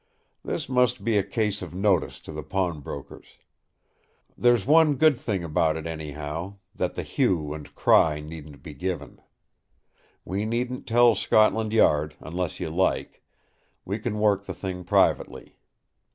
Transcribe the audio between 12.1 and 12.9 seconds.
unless you